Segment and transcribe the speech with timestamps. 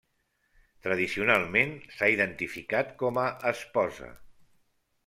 [0.87, 4.15] Tradicionalment s'ha identificat com a esposa.